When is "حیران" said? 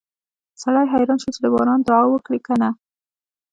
0.93-1.17